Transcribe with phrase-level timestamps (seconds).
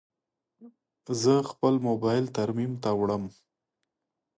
[1.21, 3.23] زه خپل موبایل ترمیم ته وړم.